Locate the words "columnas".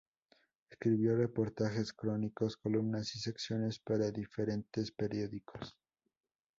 2.57-3.15